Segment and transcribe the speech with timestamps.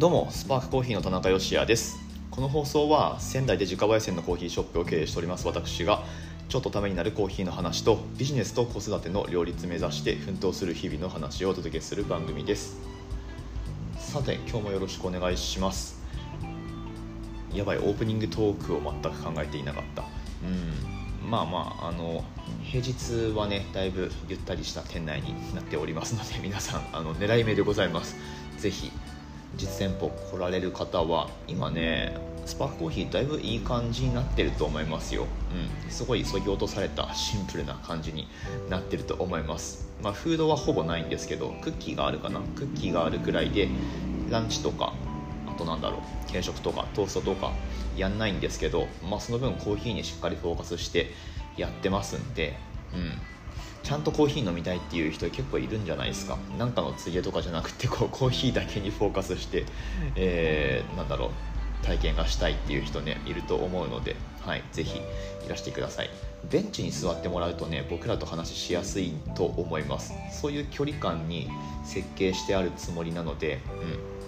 [0.00, 1.98] どうもスパークコーヒーの田中芳也です。
[2.30, 5.46] この放送は仙台で自家焙煎のコーヒーショップを経営しております。
[5.46, 6.02] 私が
[6.48, 12.78] ちょっとためになるコーヒーの話とビジネスと子育ての両立目指して奮闘する日々の話をお届けする番組です。
[13.98, 16.00] さて今日もよろしくお願いします。
[17.52, 20.04] やばいオープニングトークを全く考えていなかった。
[20.42, 21.30] うん。
[21.30, 22.24] まあまああの
[22.62, 28.16] 平日はねだいぶゆったりした店内になっておりますので皆さんあの狙い目でございます。
[28.56, 28.90] ぜひ
[29.56, 35.26] 実店舗来られる方は今ねスパークコーヒーだいぶいい感じになってると思いますよ、
[35.84, 38.28] うん、すごいそぎ落とされたシンプルな感じに
[38.68, 39.88] なってると思います。
[40.02, 42.40] まあフードはほぼないんですけどクッキーがあるかな？
[42.40, 43.68] クッキーがあるくらいで
[44.30, 44.94] ランチとか
[45.46, 47.52] あとなんだろう軽食とかトーストとか
[47.96, 51.10] やんないんですけど、まあ、その分コーヒーにしっかりフォーカスして
[51.56, 52.56] やってますんで、
[52.94, 53.12] うん、
[53.82, 56.38] ちゃんとコーヒー飲みたいっていう人結構いるんじゃないですか。
[56.58, 59.64] なんかのついでとかじゃなくてこうコーヒーだけにフォーカスして、
[60.16, 61.30] えー、なんだろう。
[61.82, 66.10] 体験がしたいっていう人ねいると思うので、はい、ぜひいらしてください。
[66.50, 70.12] ベンチに座ってもらうとね僕らと話しやすいと思います。
[70.30, 71.48] そういう距離感に
[71.84, 73.60] 設計してあるつもりなので、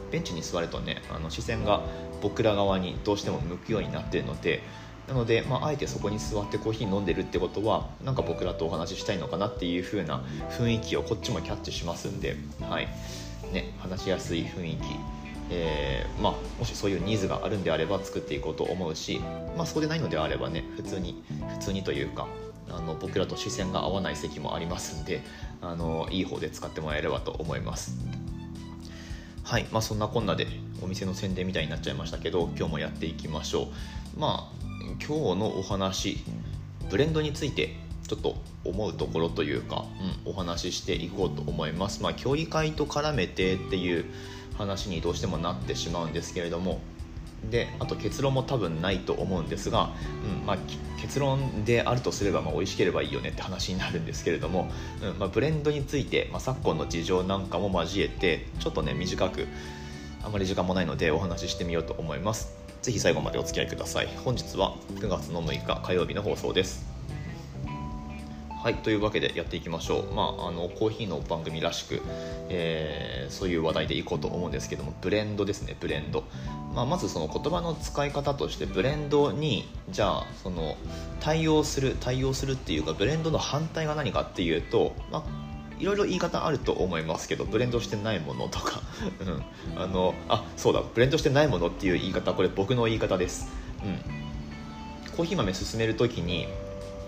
[0.06, 1.82] うん、ベンチに座るとねあの視線が
[2.22, 4.62] 僕ら側にどうしても向くようになっているので
[5.08, 12.88] なので、まあ、あえてそこに座ってコーヒー飲んでるってことはなんか僕らとお話ししたいのかなっていう風な雰囲気をこっちもキャッチしますんで、はい。
[13.52, 14.82] ね、話しやすい雰囲気。
[15.50, 19.20] えー、まあ、もしそういうニーズがあるんであれば作っていこうと思うし、
[19.56, 21.22] まあ、そうでないのであればね普通に
[21.58, 22.26] 普通にというか
[22.70, 25.20] あの僕らと視線が合わない席もありますんで
[25.60, 27.98] あのいい方で使ってもらえればと思います。
[29.44, 30.46] はいまあそんなこんなで
[30.82, 33.68] お店の宣伝みたいになっちゃいましたけど今日もやっていきましょ
[34.16, 34.20] う。
[34.20, 34.62] まあ
[35.06, 36.18] 今日のお話
[36.90, 37.74] ブレンドについて
[38.06, 39.84] ちょっと思うところというか、
[40.24, 42.02] うん、お話ししていこうと思います。
[42.02, 44.04] まあ協議会と絡めてっていう
[44.58, 46.80] 話にどうしてもなってしまうんですけれども
[47.50, 49.90] であと結論も多分ないと思うんですが、
[50.40, 50.58] うんまあ、
[51.00, 54.70] 結論であるとすれば、まあ、美味しければいいよねって話になるんですけれども、
[55.02, 59.46] うんまあ、ブレンドについて、まあ、昨今の事情なんかも交えてちょっとね短く
[60.24, 62.54] あまり時間もないのでお話ししてみようと思います。
[62.80, 64.08] ぜひ最後までお付き合いください。
[64.24, 66.91] 本日は9月の6日火曜日の放送です。
[68.62, 72.00] はいというわけでやっていきましょう、まあ、あのコーヒーの番組らしく、
[72.48, 76.22] えー、そういう話題でいこうと思うんですけどもブレンドですねブレンド、
[76.72, 80.76] まあ、まずその言葉の使い方としてブレンドにじゃあその
[81.18, 88.80] 対応する対応するっていうかブレンドの反対が何かっていうと、まあいろいろ言い方あると思いますけどブレンドしてないものとか、
[89.74, 93.48] うん、あのあそうだブレンドしてないものっていう言い方これ僕の言い方です、
[93.84, 96.46] うん、コーヒー豆進める時に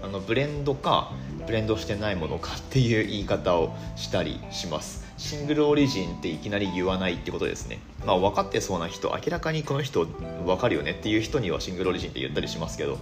[0.04, 1.10] あのブレンドか
[1.46, 5.02] ブレンドしてないものかっていう言い方をしたりします。
[5.16, 7.78] シングルオリジンっていきなり言わないってことですね。
[8.04, 12.98] まあ分かってそうな人明らかにこの人分かるよねっていう人にはシングルオリジンって言ったりしますけど。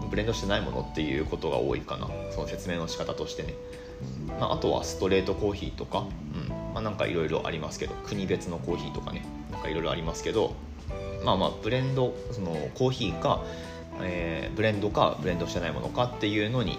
[0.00, 0.08] うん。
[0.10, 2.08] ブレンドしてないものっていうことが多いかな。
[2.32, 3.54] その説明の仕方としてね、
[4.38, 6.74] まあ、あとはストレートコーヒーとか、うん。
[6.74, 7.94] まあ、なんかいろいろありますけど。
[8.04, 9.24] 国別のコーヒーとかね。
[9.50, 10.52] なんかいろいろありますけど。
[11.24, 13.42] まあまあブレンドそのコーヒーか
[14.00, 16.78] えー、ブレンドかブレンドしてないものかっていうのに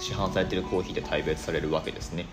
[0.00, 2.26] 市販されてるコーヒーで大別されるわけですね、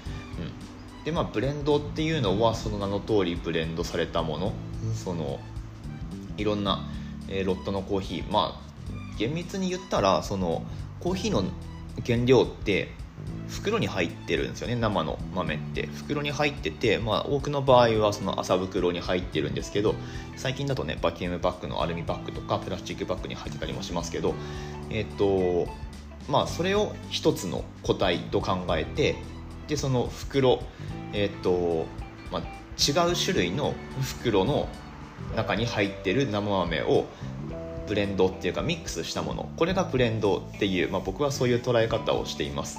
[0.97, 4.53] うん、でまあブレンドっていうのはその名の通りブレンドされたもの、
[4.93, 5.39] その
[6.37, 6.87] いろんな、
[7.27, 8.31] えー、ロットのコーヒー。
[8.31, 8.69] まあ
[9.17, 10.63] 厳密に言ったらその
[11.01, 11.43] コーヒーの
[12.05, 12.93] 原料って
[13.49, 15.87] 袋に入ってるんですよね生の豆って。
[15.87, 19.95] 袋に入ってて、まあ、多くの場合はその麻袋に入ってるんですけど
[20.37, 24.35] 最近だとねバキュームバッグのアルミバッグとかプラスチックバッグに入ってたりもしますけど
[24.89, 25.67] えっ、と
[26.29, 29.15] まあそれを一つの個体と考えて
[29.67, 30.61] でその袋
[31.13, 31.85] えっ、と、
[32.31, 32.41] まあ、
[32.77, 34.69] 違う種類の袋の
[35.35, 37.05] 中に入ってる生豆を
[37.87, 39.49] ブレンドっていうかミックスしたもの。
[39.57, 42.77] これがブレンドっていう、まあ、僕はそういう捉え方をしています。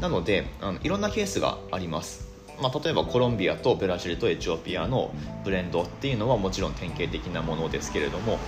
[0.00, 2.32] なのであのいろんなケースがあります。
[2.60, 5.12] まあ、例えばコロンビアとブラジルとエチオピアの
[5.42, 8.38] ブレンドっていうのはもちろん典型的なものですけれども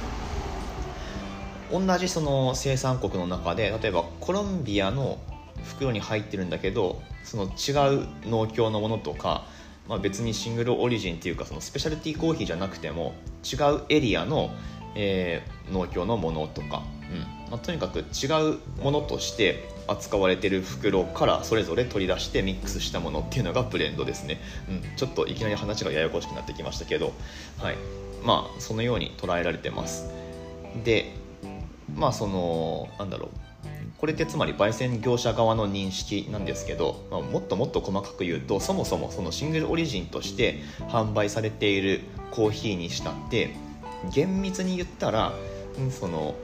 [1.72, 5.18] 同じその生産国の中で例えばコロンビアの
[5.64, 9.46] 袋に入ってるんだけどその違う農協のものとか、
[9.88, 14.50] まあ、別にシングルオリジンっていうかそのスペシャルティーコーヒーじゃなくても違うエリアの、
[14.94, 17.50] えー、農協のものとか、うん。
[17.50, 18.02] まあ、とにかく違
[18.54, 27.12] うものとして扱われてる袋からそれぞれ取り出してミックスしたものっていうのがブレンドですね、うん、ちょっといきなり話がややこしくなってきましたけど、
[27.58, 27.76] はい、
[28.24, 30.10] まあそのように捉えられてます。
[30.84, 31.12] で
[31.94, 33.30] まあそのなんだろう。
[33.98, 42.00] これってつまり焙煎業者側の認識なんですけど、まあ、もっともっと細かく言うとそもそもそのシングルオリジンとして販売されている
[42.30, 43.54] コーヒーにしたって
[44.12, 45.32] 厳密に言ったら
[45.90, 46.34] その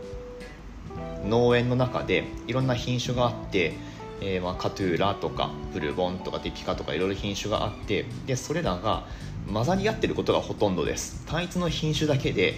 [1.25, 3.75] 農園の中でいろんな品種があって
[4.21, 9.05] えー、まあ、カトゥーラとかブルボンとかデピカとかいろいろ品種があってでそれらが
[9.53, 11.25] 混ざり合ってることがほとんどです。
[11.27, 12.55] 単一の品種だけで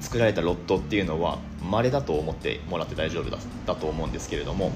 [0.00, 3.36] 作られたロットっていうのは稀だと思ってもらって大丈夫だ
[3.66, 4.72] だと思うんですけれども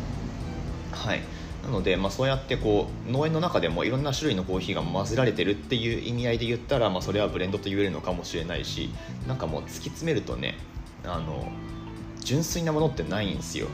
[0.93, 1.23] はい。
[1.65, 8.91] なので、まあ、そうやってこう農園の中でもいろんな種類のコーヒーが混ぜられてるっていう意味合いで言ったら、まあ、それはブレンドと言えるのかもしれないし
[9.27, 10.59] なんかもう突き詰めるとね
[11.05, 11.51] あの
[12.25, 13.73] 純粋なものってないんですよ、うん、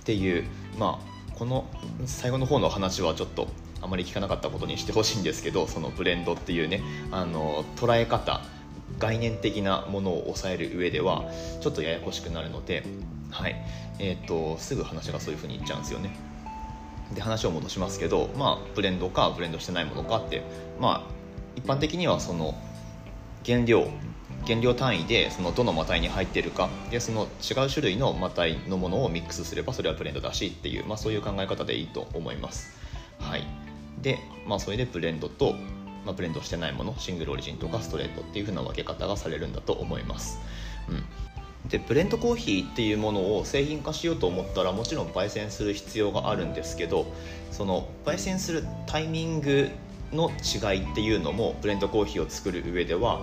[0.00, 0.44] っていう
[0.78, 1.66] まあこの
[2.06, 3.48] 最後の方の話はちょっと
[3.82, 8.42] あまり聞かなかったことにしてほしいんですけどそのブレンドっていうねあの捉え方
[8.98, 11.24] 概念的なものを抑える上では
[11.60, 12.84] ちょっとややこしくなるので、
[13.30, 13.56] はい。
[13.98, 16.10] えーと、すぐ話がそういうふうにいっちゃうんですよね。
[17.14, 20.42] で話を戻しますけど、まあ、ブレンドかブレンドしてないものかって、
[20.80, 21.10] まあ、
[21.56, 22.54] 一般的にはその
[23.44, 23.88] 原料
[24.46, 32.76] 原料単位でそのどのマタイに入っているかでその違う種類のマタイのものをミックスすればそれはブレンドだしっていう、まあ、そういう考え方でいいと思います。
[33.18, 33.46] はい、
[34.00, 35.54] で、まあ、それでブレンドと
[36.04, 40.38] まあ、ブレンドしてないものシングルオリジンとかストレートっていう風な分け方がされるんだと思います、
[40.88, 47.06] うん、でブレンドコーヒーっていうものを製品化しようと思ったらもちろん焙煎する必要があるんですけど
[47.50, 49.70] その焙煎するタイミング
[50.12, 53.20] の違いっていうのもブレンドコーヒーを作る上では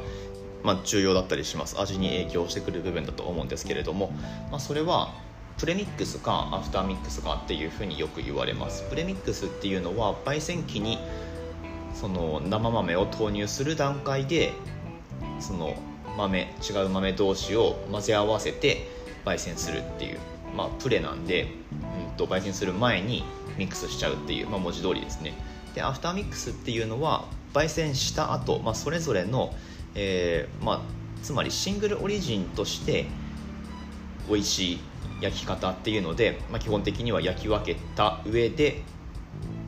[0.67, 1.79] まあ、重要だったりします。
[1.79, 4.11] 味に影響してくる部分だと思うんですけれども、
[4.51, 5.13] まあ、それは
[5.57, 8.83] プレミックスかアフターミックスかっていうふうによく言われます。
[8.89, 10.99] プレミックスっていうのは焙煎機に
[11.93, 14.51] その生豆を投入する段階で
[15.39, 15.73] その
[16.17, 18.89] 豆違う豆同士を混ぜ合わせて
[19.23, 20.19] 焙煎するっていう、
[20.53, 21.47] まあ、プレなんで、
[22.09, 23.23] うんと、焙煎する前に
[23.57, 25.33] ミックスしちゃうっていう、まあ、文字通りですね。
[25.75, 27.23] でアフターミックスっていうのは
[27.53, 29.53] 焙煎した後、まあそれぞれの、
[29.97, 30.81] えーまあ、
[31.23, 33.07] つまりシングルオリジンとして
[34.29, 34.79] 美味しい
[35.21, 38.83] 焼き方っていうので、まあ、基本的には焼き分けた上で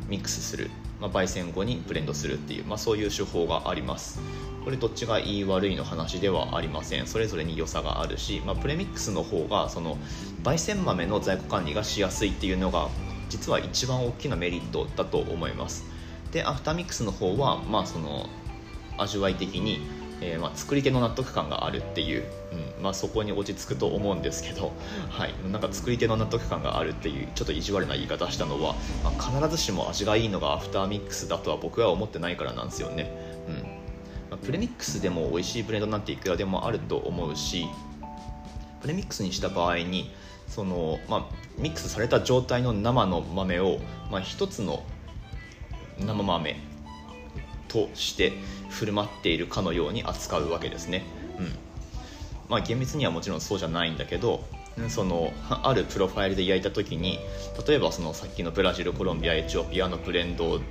[0.08, 0.70] ミックスする。
[1.02, 4.20] まあ、焙煎後にブレンドするっていう、まあ、そういう手法があります。
[4.66, 7.08] これどっちがいい悪いの話ではありません。
[7.08, 9.98] それぞれに良さがあるし、まあ、プレミックスの方がその
[10.44, 12.90] 焙煎豆の在庫管理がしやすいっていうのが
[13.30, 15.86] 実は一番大きなメリットだと思います。
[16.31, 18.28] でアフターミックスの方はまあその
[18.98, 19.80] 味わい的に
[20.21, 24.71] えー、まあ、作り手の納得感があるっていう、うんまあ、そこに落ち着くと思うんですけど、
[25.10, 33.12] はい、なんか作り手の納得感があるっていうちょっと意地悪な言い方したのは、まあ、必ずしも味がいいのがアフターミックスだとは僕は思ってないからなんですよね、
[33.48, 33.56] うん。
[34.30, 37.68] まあ、プレミックスでも美味しいブレンドなんていくらでもあると思うし
[38.81, 40.12] プレミックスにした場合に
[40.48, 41.25] その、まあ、
[41.57, 43.80] ミックスされた状態の生の豆を、
[44.12, 44.83] まあ、一つの
[46.00, 46.57] 生豆
[47.69, 48.33] として
[48.69, 51.04] 振る舞っているかのように扱うわけですね、
[51.39, 51.56] うん。
[52.50, 54.44] まあ、厳密にはもちろんそうじゃないんだけど
[54.88, 57.19] そのあるプロファイルで焼いた時に
[57.68, 60.62] 例えばそのさっきのブラジルコロンビアエチオピアのブレンド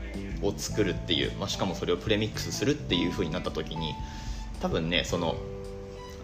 [0.42, 3.94] を作るっていう、まあ、しかもそれをプレミックスするっていう風になった時に
[4.60, 5.36] 多分ねその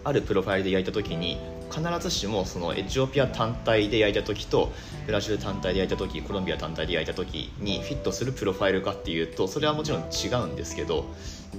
[0.03, 1.37] あるプロファイルで焼いた時に
[1.71, 4.71] 必ずしもそのエチオピア単体で焼いた時と
[5.05, 11.05] ブラジル単体で焼いた時コロンビア単体で焼いた時にフィットするプロファイルかっていうとそれはもちろん違うんですけど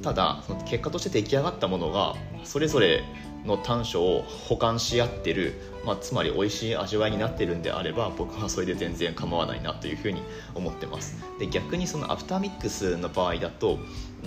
[0.03, 2.15] ただその結果として出来上がったものが
[2.45, 3.03] それぞれ
[3.47, 5.55] の短所を補完し合ってる、
[5.85, 10.21] まあ、つまり美味しい味わいになってるんであれば僕はそれで全然構わないなというふうに
[10.55, 11.17] 思ってます。
[11.39, 13.79] で逆にそのアフターミックスの場合だと、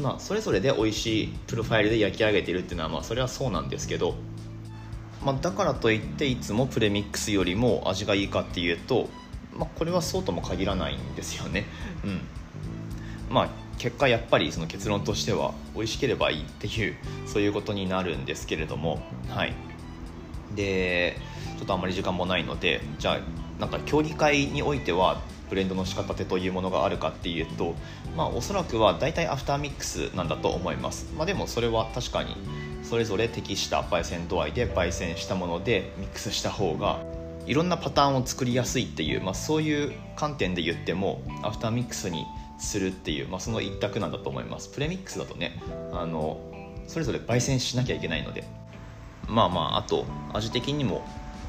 [0.02, 4.16] まあ、それぞれで美味しいプロファイルで焼き上げてるっていうのはまあそれはそうなんですけど
[5.24, 9.10] まあ、だからといっていつもプレミックスよりも味がいいかっていうと、
[9.58, 11.66] まあ、これはそうとも限らないんですよね。
[12.04, 12.22] うん。
[13.30, 16.96] まあ、結果やっぱりその結論としては美味しければいいっていう
[17.26, 19.54] そういうことになるんですけれども、はい、
[20.56, 21.18] で
[21.58, 23.20] ちょっとあまり時間もないのでじゃあ
[23.60, 27.76] なんか競技会においてはブレンドの仕方てというものがあるかっていうと、
[28.16, 32.36] まあ、おそらくは大体アフターミックスなんだと思います、まあ、でもそれは確かに
[32.84, 37.04] それぞれ適した焙煎度合いで焙煎したものでミックスした方が
[37.46, 42.26] いろんなパターンを作りやすいっていう、まあ、そういう観点で言ってもアフターミックスに
[42.60, 44.70] するっていう、まあ、その一択なんだと思います。
[44.70, 46.40] プレミックスだとねあの
[46.88, 48.44] それぞれ焙煎しなきゃいけないので
[49.28, 51.04] まあまああと味的にも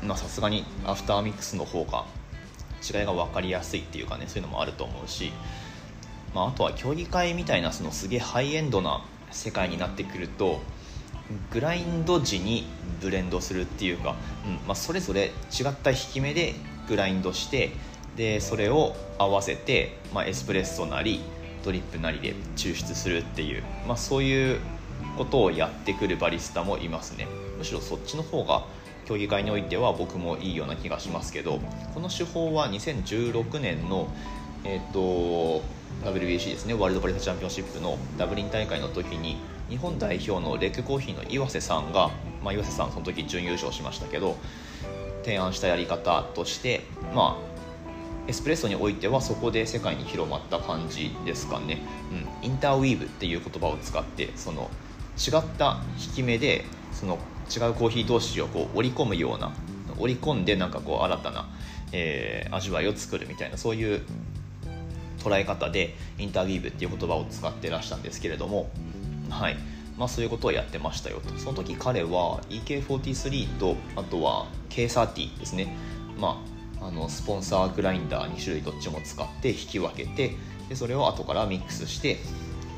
[0.09, 2.05] さすがにアフターミックスの方が
[2.83, 5.33] 違いが分かりやすいっていうかねそういうのもあると思うし、
[6.35, 10.61] まあ、あとは競技会みたいなそのすげえハイエンドな世界になってくると
[11.53, 12.67] グラインド時に
[13.01, 16.55] ブレンドするっていうか、うんまあ、それぞれ違った引き目で
[16.89, 17.71] グラインドして
[18.17, 21.21] でそれを合わせて、まあ、エスプレッソなり
[21.65, 24.61] ドリップなりで抽出するっていう、まあ、そういう
[25.17, 27.27] ことをやってくるバリスタもいますね。
[27.59, 28.65] むしろそっちの方が
[29.11, 31.59] 競技会においては僕もいいような気がしますけど
[31.95, 34.07] この手法は2016年の
[34.63, 35.63] え、ー、と
[36.05, 39.39] WBC ですねワールドバリスチャンピオンシップのダブリン大会の時に
[39.69, 42.11] 日本代表のレッグコーヒーの岩瀬さんが、
[42.45, 44.37] まあ、岩瀬さんその時準優勝しましたけど
[45.25, 51.83] 提案したやり方としてまあエスプレッソにおいてはそこで世界に広まった感じですかね、
[52.43, 54.71] うん、インターウィーブっていう言葉を使ってその
[55.19, 57.19] 違った引き目でその
[57.55, 59.53] 違うコーヒー同士をこう織り込むような
[59.99, 61.49] 織り込んでなんかこう新たな、
[61.93, 64.03] えー、味わいを作るみたいなそういう
[65.19, 68.71] 捉え方でインターウィーブっていう言葉を使ってらしたんですけれども
[69.29, 69.57] はい。
[69.99, 71.39] まあ、そういうことをやってましたよと。
[71.39, 75.77] その時彼は EK43 とあとは K30 ですね、
[76.19, 76.43] ま
[76.81, 80.37] あ、あのスポンサーグラインダー2種類どっちも使って引き分けて
[80.71, 82.17] でそれを後からミックスして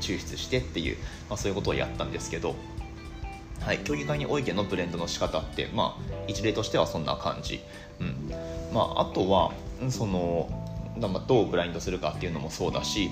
[0.01, 0.97] 抽出してっていう、
[1.29, 2.55] まあ、そういうことをやったんですけど、
[3.65, 7.61] はい、競技会においてのブレンドの仕方って、まあ、一例としてはそんな感じ、
[7.99, 8.31] うん。
[8.73, 9.53] まあ、あとは
[9.89, 10.49] その
[11.27, 13.09] どうブラインドするかっていうのもそうだし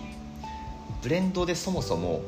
[1.02, 2.22] ブレンドでそもそも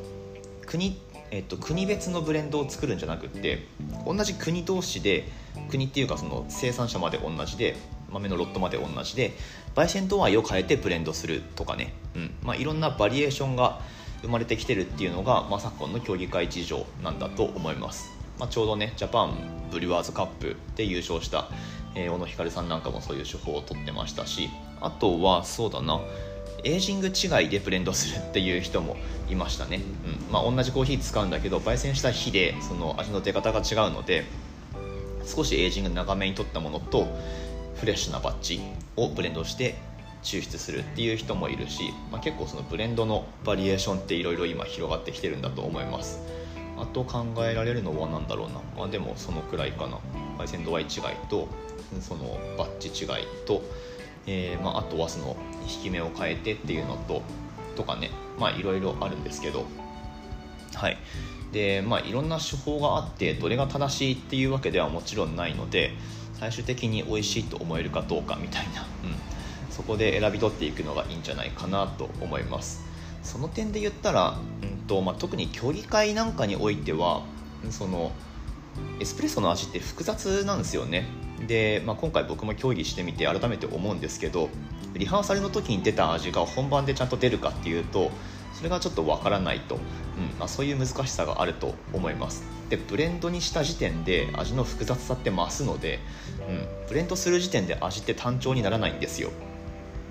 [0.65, 0.97] 国
[1.31, 3.65] えっと、国別のブレンドを作るんじゃなくって
[4.05, 5.27] 同じ国同士で
[5.67, 7.75] 国っていうかその生産者まで同じで
[8.11, 9.31] 豆のロットまで同じで
[9.73, 12.35] 焙煎度合いを変えてブレンドするとかね、うん。
[12.43, 13.81] まあ、いろんなバリエーションが
[14.23, 19.35] 生まれてきてるっていうのが、まあ、昨今の競技会事情なんだと思います、まあ、ちょうどねジャパン
[19.71, 21.49] ブリュワーズカップで優勝した、
[21.93, 24.49] えー、小野ひかるさんなんかもそういう手法をとってましたし
[24.81, 25.99] あとはそうだな
[26.63, 28.95] エイジング違いでブレンドするっていう人も
[29.29, 30.31] いましたね、うん。
[30.31, 34.23] まあ、同じコーヒー使うんだけど焙煎した日でその味の出方が違うので
[35.25, 37.07] 少しエイジング長めに取ったものと
[37.75, 38.61] フレッシュなバッチ
[38.95, 39.75] をブレンドして
[40.23, 46.19] 抽出するっていう人もいるし、まあ、結構そのブレンドのバリエーションっていろいろ今広がってきてるんだと思います。
[46.77, 49.99] あと考えられるのは何だろうな、まあ、でもそのくらいかな。
[50.37, 50.89] 焙煎度合い違い
[51.29, 51.47] と
[52.01, 53.09] そのバッジ違い
[53.45, 53.61] と、
[54.25, 57.21] えーまあ、あとはその引き目を変えてっていうのと
[57.75, 58.09] とかね。
[58.39, 59.65] まあいろいろあるんですけど。
[60.73, 60.97] はい。
[61.51, 65.91] でまあいろんな手法があってどれが正しいっていうわけではもちろんないので
[66.39, 69.15] 最終的に美味しいと思えるかどうかみたいな、うん、
[69.73, 72.83] そこで選び取っていくのがいいんじゃないかなと思います。
[73.23, 77.23] その点で言ったら、うんとまあ、特に競技会なんかにおいては
[77.71, 78.11] その
[78.99, 81.05] エスプレッソの味って複雑なんですよね。
[81.47, 84.49] で、まあ、今回僕も競技してみて改めて思うんですけど
[84.93, 88.11] リハーサルの時に出た味が本番でちゃんと出るかっていうと
[88.53, 89.81] それがちょっとわからないと、うん
[90.39, 92.43] まあ、そういう難しさがあると思います。
[92.69, 95.99] でブレンドにした時点で味の複雑さって増すので、
[96.47, 99.31] うん、ブレンドする時点で味って単調にならないんですよ。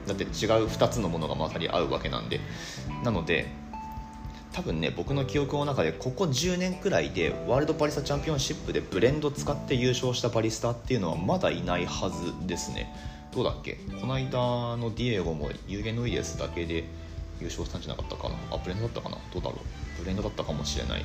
[0.07, 0.31] だって違う
[0.67, 2.41] 2つのものが混ざり合うわけなんで。
[3.05, 3.47] なので
[4.53, 12.95] 多分ね僕の記憶の中でここ10年くらいでワールドバリスタチャンピオンシップでブレンド使って優勝したバリスタっていうのはまだいないはずですね。
[13.35, 13.79] どうだっけ？
[13.99, 16.85] この間のディエゴもユーゲノイエスだけで
[17.41, 18.35] 優勝したんじゃなかったかな？
[18.51, 19.17] あブレンドだったかな？
[19.33, 20.01] どうだろう？
[20.01, 21.05] ブレンドだったかもしれない。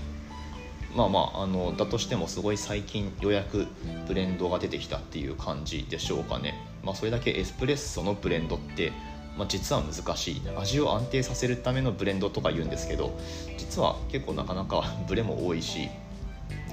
[0.93, 3.67] まあまああのだとしてもすごい最近ようやく
[4.09, 6.55] ブレンドが出てきたっていう感じでしょうかね。
[6.87, 8.93] まあそれだけエスプレッソのブレンドって
[9.37, 10.41] まあ、実は難しい。
[10.57, 13.15] 味を安定させるためのブレンドとか言うんですけど
[13.55, 15.89] 実は結構なかなか ブレも多いし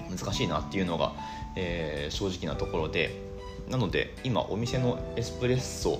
[0.08, 1.12] 難しいなっていうのが、
[1.56, 3.22] えー、正直なところで。
[3.68, 5.98] なので今お店のエスプレッソ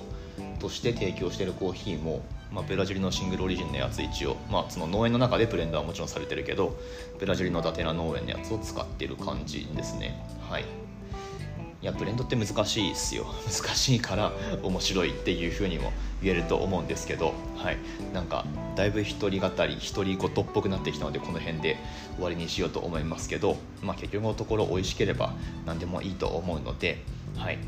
[0.59, 6.77] として提供しているコーヒーも、まあ、ブラジルのシングルオリジンのやつ一応、まあ、その農園の中でブレンドはもちろんされてるけど
[7.17, 10.23] ブラジルのダテラ農園のやつを使ってる感じですね。
[10.47, 10.84] はい。
[11.85, 13.27] いやブレンドって難しいっすよ。
[13.45, 14.31] 難しいから
[14.63, 17.77] 面白いっていうふうにも言えると思うんですけどはい。
[18.11, 18.43] なんか
[18.75, 21.77] だいぶ一人語り独り言っぽくなってきたのでこの辺で
[22.15, 25.35] 終わりにしようと思いますけど、まあ、結局のところ美味しければ
[25.67, 27.03] 何でもいいと思うので
[27.37, 27.59] はい。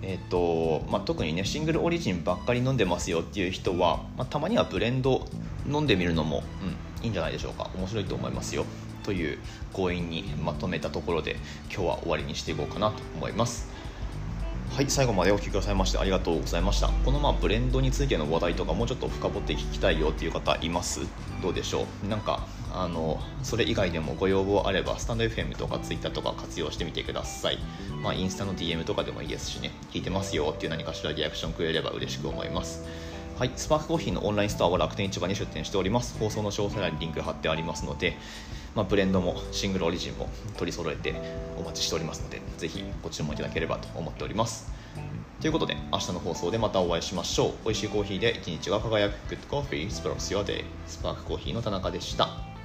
[0.00, 5.26] えーとまあ、特にねシングルオリジンばっかり飲んでますよっていう人は、まあ、たまにはブレンド
[5.70, 7.68] 飲んでみるのも、うん、いいんじゃないでしょうか。
[7.76, 8.64] 面白いと思いますよ。
[9.06, 9.38] という
[9.72, 11.36] 強引にまとめたところで
[11.72, 13.74] 今日は終わりにしていこうかなと思います。
[14.74, 16.88] はい最後までお聴きくださいましてありがとうございました。
[16.88, 21.00] このまあブレンドについての話題とかもうちょっと深掘って聞きたいよっていう方います？
[21.40, 22.08] どうでしょう？
[22.08, 27.58] なんかあのそれ以外でもご要望あればスタンド FM とか Twitter とか活用してみてください、
[28.02, 29.70] まあ、インスタの DM とかでもいいですしね。
[29.92, 32.84] 聞いてますよっていう何かしらリアクションくれれば嬉しく思います。
[33.38, 36.18] はい、スパークコーヒーのオンラインストアは楽天市場に出店しております。
[36.18, 38.16] 放送の詳細欄にリンク貼ってありますので
[38.76, 40.28] まあ、ブレンドもシングルオリジンも
[40.58, 41.14] 取り揃えて
[41.58, 44.70] お待ちしておりますのでぜひご注文いただければと思っております。
[45.40, 47.52] ということで明日の放送でまたお会いしましょう。
[47.64, 49.34] 美味しいコーヒーで一日が輝く。
[49.34, 49.88] Good Coffee.
[49.88, 50.64] Sparks Your Day.
[50.86, 52.55] スパークコーヒーの田中でした。